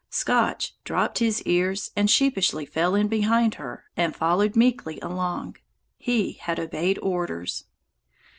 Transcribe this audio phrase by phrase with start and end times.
[0.09, 5.57] Scotch dropped his ears and sheepishly fell in behind her and followed meekly along.
[5.95, 7.65] He had obeyed orders.